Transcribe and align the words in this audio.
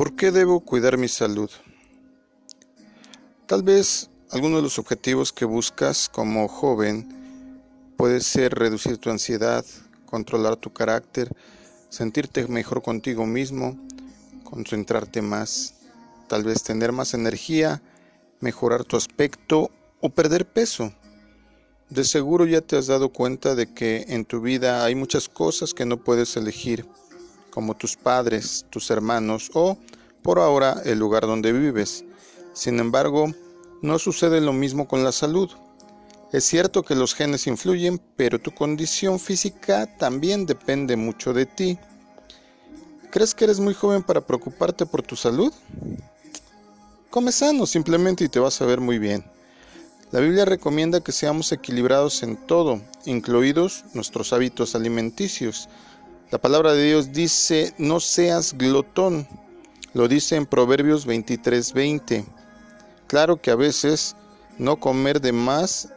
¿Por 0.00 0.16
qué 0.16 0.30
debo 0.30 0.60
cuidar 0.60 0.96
mi 0.96 1.08
salud? 1.08 1.50
Tal 3.44 3.62
vez 3.62 4.08
algunos 4.30 4.60
de 4.60 4.62
los 4.62 4.78
objetivos 4.78 5.30
que 5.30 5.44
buscas 5.44 6.08
como 6.08 6.48
joven 6.48 7.06
puede 7.98 8.22
ser 8.22 8.54
reducir 8.54 8.96
tu 8.96 9.10
ansiedad, 9.10 9.62
controlar 10.06 10.56
tu 10.56 10.72
carácter, 10.72 11.36
sentirte 11.90 12.48
mejor 12.48 12.80
contigo 12.80 13.26
mismo, 13.26 13.78
concentrarte 14.42 15.20
más, 15.20 15.74
tal 16.28 16.44
vez 16.44 16.62
tener 16.62 16.92
más 16.92 17.12
energía, 17.12 17.82
mejorar 18.40 18.84
tu 18.84 18.96
aspecto 18.96 19.70
o 20.00 20.08
perder 20.08 20.50
peso. 20.50 20.94
De 21.90 22.04
seguro 22.04 22.46
ya 22.46 22.62
te 22.62 22.78
has 22.78 22.86
dado 22.86 23.10
cuenta 23.10 23.54
de 23.54 23.74
que 23.74 24.06
en 24.08 24.24
tu 24.24 24.40
vida 24.40 24.82
hay 24.82 24.94
muchas 24.94 25.28
cosas 25.28 25.74
que 25.74 25.84
no 25.84 25.98
puedes 25.98 26.38
elegir 26.38 26.86
como 27.50 27.76
tus 27.76 27.96
padres, 27.96 28.64
tus 28.70 28.90
hermanos 28.90 29.50
o, 29.52 29.76
por 30.22 30.38
ahora, 30.38 30.82
el 30.84 30.98
lugar 30.98 31.22
donde 31.26 31.52
vives. 31.52 32.04
Sin 32.52 32.78
embargo, 32.78 33.32
no 33.82 33.98
sucede 33.98 34.40
lo 34.40 34.52
mismo 34.52 34.86
con 34.86 35.04
la 35.04 35.12
salud. 35.12 35.50
Es 36.32 36.44
cierto 36.44 36.82
que 36.82 36.94
los 36.94 37.14
genes 37.14 37.46
influyen, 37.46 38.00
pero 38.16 38.38
tu 38.38 38.52
condición 38.52 39.18
física 39.18 39.86
también 39.96 40.46
depende 40.46 40.96
mucho 40.96 41.32
de 41.32 41.46
ti. 41.46 41.78
¿Crees 43.10 43.34
que 43.34 43.44
eres 43.44 43.58
muy 43.58 43.74
joven 43.74 44.02
para 44.02 44.20
preocuparte 44.20 44.86
por 44.86 45.02
tu 45.02 45.16
salud? 45.16 45.52
Come 47.10 47.32
sano 47.32 47.66
simplemente 47.66 48.22
y 48.22 48.28
te 48.28 48.38
vas 48.38 48.60
a 48.62 48.66
ver 48.66 48.80
muy 48.80 49.00
bien. 49.00 49.24
La 50.12 50.20
Biblia 50.20 50.44
recomienda 50.44 51.00
que 51.00 51.10
seamos 51.10 51.50
equilibrados 51.50 52.22
en 52.22 52.36
todo, 52.36 52.80
incluidos 53.04 53.84
nuestros 53.94 54.32
hábitos 54.32 54.76
alimenticios. 54.76 55.68
La 56.30 56.38
palabra 56.38 56.72
de 56.72 56.84
Dios 56.84 57.12
dice, 57.12 57.74
no 57.78 57.98
seas 57.98 58.54
glotón. 58.56 59.26
Lo 59.92 60.06
dice 60.06 60.36
en 60.36 60.46
Proverbios 60.46 61.04
23:20. 61.04 62.24
Claro 63.08 63.40
que 63.40 63.50
a 63.50 63.56
veces 63.56 64.14
no 64.56 64.78
comer 64.78 65.20
de 65.20 65.32
más 65.32 65.88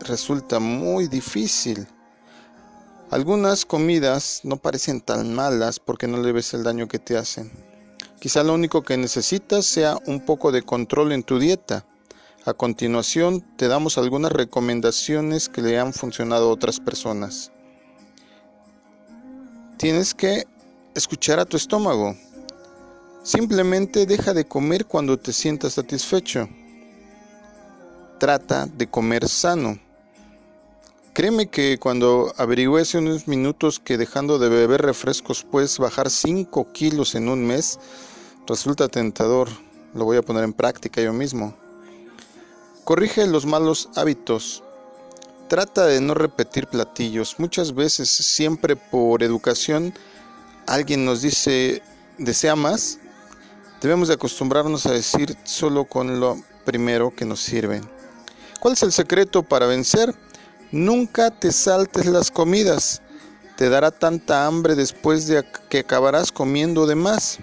resulta 0.00 0.58
muy 0.58 1.06
difícil. 1.06 1.86
Algunas 3.10 3.64
comidas 3.64 4.40
no 4.42 4.56
parecen 4.56 5.00
tan 5.00 5.34
malas 5.34 5.78
porque 5.78 6.08
no 6.08 6.20
le 6.20 6.32
ves 6.32 6.52
el 6.52 6.64
daño 6.64 6.88
que 6.88 6.98
te 6.98 7.16
hacen. 7.16 7.50
Quizá 8.20 8.42
lo 8.42 8.54
único 8.54 8.82
que 8.82 8.96
necesitas 8.96 9.64
sea 9.64 9.96
un 10.06 10.20
poco 10.20 10.50
de 10.50 10.62
control 10.62 11.12
en 11.12 11.22
tu 11.22 11.38
dieta. 11.38 11.86
A 12.44 12.54
continuación 12.54 13.40
te 13.56 13.68
damos 13.68 13.98
algunas 13.98 14.32
recomendaciones 14.32 15.48
que 15.48 15.62
le 15.62 15.78
han 15.78 15.92
funcionado 15.92 16.48
a 16.48 16.52
otras 16.52 16.80
personas. 16.80 17.52
Tienes 19.76 20.12
que 20.12 20.44
escuchar 20.96 21.38
a 21.38 21.44
tu 21.44 21.56
estómago. 21.56 22.16
Simplemente 23.28 24.06
deja 24.06 24.32
de 24.32 24.46
comer 24.46 24.86
cuando 24.86 25.18
te 25.18 25.34
sientas 25.34 25.74
satisfecho. 25.74 26.48
Trata 28.18 28.64
de 28.64 28.86
comer 28.88 29.28
sano. 29.28 29.78
Créeme 31.12 31.50
que 31.50 31.76
cuando 31.78 32.32
averigüé 32.38 32.80
hace 32.80 32.96
unos 32.96 33.28
minutos 33.28 33.80
que 33.80 33.98
dejando 33.98 34.38
de 34.38 34.48
beber 34.48 34.80
refrescos 34.80 35.44
puedes 35.44 35.78
bajar 35.78 36.08
5 36.08 36.72
kilos 36.72 37.14
en 37.14 37.28
un 37.28 37.46
mes, 37.46 37.78
resulta 38.46 38.88
tentador. 38.88 39.50
Lo 39.92 40.06
voy 40.06 40.16
a 40.16 40.22
poner 40.22 40.44
en 40.44 40.54
práctica 40.54 41.02
yo 41.02 41.12
mismo. 41.12 41.54
Corrige 42.84 43.26
los 43.26 43.44
malos 43.44 43.90
hábitos. 43.94 44.64
Trata 45.48 45.84
de 45.84 46.00
no 46.00 46.14
repetir 46.14 46.66
platillos. 46.66 47.34
Muchas 47.36 47.74
veces, 47.74 48.08
siempre 48.08 48.74
por 48.74 49.22
educación, 49.22 49.92
alguien 50.66 51.04
nos 51.04 51.20
dice, 51.20 51.82
¿desea 52.16 52.56
más? 52.56 53.00
Debemos 53.80 54.08
de 54.08 54.14
acostumbrarnos 54.14 54.86
a 54.86 54.92
decir 54.92 55.36
solo 55.44 55.84
con 55.84 56.18
lo 56.18 56.42
primero 56.64 57.14
que 57.14 57.24
nos 57.24 57.40
sirve. 57.40 57.80
¿Cuál 58.58 58.74
es 58.74 58.82
el 58.82 58.90
secreto 58.90 59.44
para 59.44 59.66
vencer? 59.66 60.12
Nunca 60.72 61.30
te 61.30 61.52
saltes 61.52 62.06
las 62.06 62.32
comidas. 62.32 63.02
Te 63.56 63.68
dará 63.68 63.92
tanta 63.92 64.46
hambre 64.46 64.74
después 64.74 65.28
de 65.28 65.44
que 65.68 65.78
acabarás 65.78 66.32
comiendo 66.32 66.86
de 66.86 66.96
más. 66.96 67.38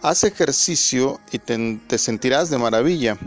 Haz 0.00 0.22
ejercicio 0.22 1.20
y 1.32 1.40
te, 1.40 1.80
te 1.88 1.98
sentirás 1.98 2.50
de 2.50 2.58
maravilla. 2.58 3.18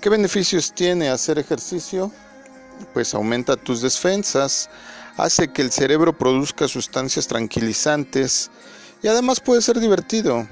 ¿Qué 0.00 0.08
beneficios 0.08 0.72
tiene 0.72 1.08
hacer 1.08 1.40
ejercicio? 1.40 2.12
Pues 2.94 3.12
aumenta 3.12 3.56
tus 3.56 3.82
defensas, 3.82 4.70
hace 5.16 5.48
que 5.48 5.62
el 5.62 5.72
cerebro 5.72 6.16
produzca 6.16 6.68
sustancias 6.68 7.26
tranquilizantes 7.26 8.50
y 9.06 9.08
además 9.08 9.38
puede 9.38 9.62
ser 9.62 9.78
divertido. 9.78 10.48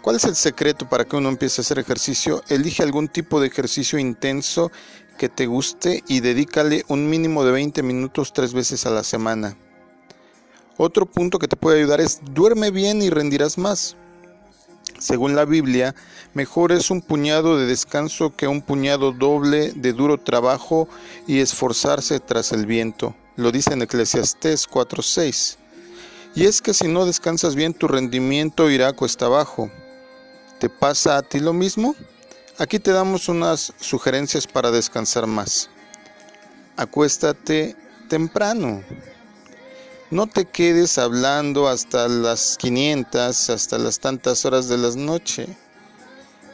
¿Cuál 0.00 0.14
es 0.14 0.24
el 0.26 0.36
secreto 0.36 0.88
para 0.88 1.06
que 1.06 1.16
uno 1.16 1.28
empiece 1.28 1.60
a 1.60 1.62
hacer 1.62 1.80
ejercicio? 1.80 2.40
Elige 2.48 2.84
algún 2.84 3.08
tipo 3.08 3.40
de 3.40 3.48
ejercicio 3.48 3.98
intenso 3.98 4.70
que 5.18 5.28
te 5.28 5.46
guste 5.46 6.04
y 6.06 6.20
dedícale 6.20 6.84
un 6.86 7.10
mínimo 7.10 7.44
de 7.44 7.50
20 7.50 7.82
minutos 7.82 8.32
tres 8.32 8.54
veces 8.54 8.86
a 8.86 8.90
la 8.90 9.02
semana. 9.02 9.56
Otro 10.76 11.04
punto 11.04 11.40
que 11.40 11.48
te 11.48 11.56
puede 11.56 11.80
ayudar 11.80 12.00
es 12.00 12.20
duerme 12.22 12.70
bien 12.70 13.02
y 13.02 13.10
rendirás 13.10 13.58
más. 13.58 13.96
Según 15.00 15.34
la 15.34 15.44
Biblia, 15.44 15.96
mejor 16.32 16.70
es 16.70 16.92
un 16.92 17.02
puñado 17.02 17.58
de 17.58 17.66
descanso 17.66 18.36
que 18.36 18.46
un 18.46 18.62
puñado 18.62 19.10
doble 19.10 19.72
de 19.72 19.92
duro 19.92 20.18
trabajo 20.18 20.88
y 21.26 21.40
esforzarse 21.40 22.20
tras 22.20 22.52
el 22.52 22.66
viento. 22.66 23.16
Lo 23.34 23.50
dice 23.50 23.72
en 23.72 23.82
Eclesiastés 23.82 24.68
4:6. 24.68 25.63
Y 26.36 26.46
es 26.46 26.60
que 26.60 26.74
si 26.74 26.88
no 26.88 27.06
descansas 27.06 27.54
bien 27.54 27.74
tu 27.74 27.86
rendimiento 27.86 28.68
irá 28.68 28.92
cuesta 28.92 29.26
abajo. 29.26 29.70
¿Te 30.58 30.68
pasa 30.68 31.16
a 31.16 31.22
ti 31.22 31.38
lo 31.38 31.52
mismo? 31.52 31.94
Aquí 32.58 32.78
te 32.78 32.90
damos 32.90 33.28
unas 33.28 33.72
sugerencias 33.78 34.46
para 34.46 34.72
descansar 34.72 35.26
más. 35.26 35.70
Acuéstate 36.76 37.76
temprano. 38.08 38.82
No 40.10 40.26
te 40.26 40.44
quedes 40.44 40.98
hablando 40.98 41.68
hasta 41.68 42.08
las 42.08 42.56
500, 42.58 43.50
hasta 43.50 43.78
las 43.78 44.00
tantas 44.00 44.44
horas 44.44 44.68
de 44.68 44.78
la 44.78 44.90
noche. 44.90 45.46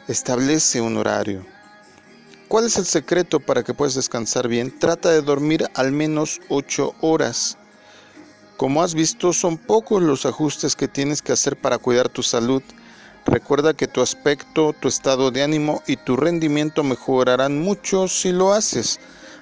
Establece 0.07 0.79
un 0.81 0.97
horario. 0.97 1.45
¿Cuál 2.47 2.65
es 2.65 2.77
el 2.77 2.85
secreto 2.85 3.39
para 3.39 3.63
que 3.63 3.73
puedas 3.73 3.95
descansar 3.95 4.47
bien? 4.47 4.77
Trata 4.77 5.09
de 5.09 5.21
dormir 5.21 5.67
al 5.73 5.91
menos 5.91 6.39
8 6.49 6.95
horas. 7.01 7.57
Como 8.61 8.83
has 8.83 8.93
visto, 8.93 9.33
son 9.33 9.57
pocos 9.57 10.03
los 10.03 10.27
ajustes 10.27 10.75
que 10.75 10.87
tienes 10.87 11.23
que 11.23 11.31
hacer 11.31 11.57
para 11.59 11.79
cuidar 11.79 12.09
tu 12.09 12.21
salud. 12.21 12.61
Recuerda 13.25 13.73
que 13.73 13.87
tu 13.87 14.03
aspecto, 14.03 14.75
tu 14.79 14.87
estado 14.87 15.31
de 15.31 15.41
ánimo 15.41 15.81
y 15.87 15.95
tu 15.97 16.15
rendimiento 16.15 16.83
mejorarán 16.83 17.59
mucho 17.59 18.07
si 18.07 18.31
lo 18.31 18.53
haces. 18.53 18.99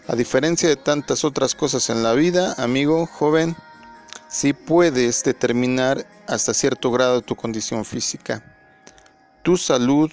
A 0.08 0.16
diferencia 0.16 0.70
de 0.70 0.78
tantas 0.78 1.26
otras 1.26 1.54
cosas 1.54 1.90
en 1.90 2.02
la 2.02 2.14
vida, 2.14 2.56
amigo, 2.58 3.08
joven, 3.08 3.58
si 4.30 4.54
puedes 4.54 5.22
determinar 5.22 6.08
hasta 6.26 6.54
cierto 6.54 6.90
grado 6.90 7.20
tu 7.20 7.36
condición 7.36 7.84
física. 7.84 8.42
Tu 9.44 9.58
salud 9.58 10.10